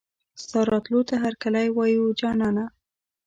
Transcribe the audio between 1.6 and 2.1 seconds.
وايو